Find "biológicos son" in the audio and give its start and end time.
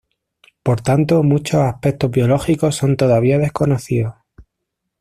2.09-2.97